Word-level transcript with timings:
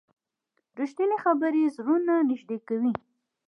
رښتیني 0.79 1.17
خبرې 1.23 1.73
زړونه 1.75 2.13
نږدې 2.29 2.57
کوي. 2.67 2.93